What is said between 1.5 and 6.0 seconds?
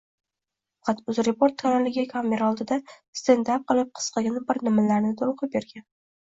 kanaliga kamera oldida «stendap» qilib qisqagina bir nimalarnidir o‘qib bergan.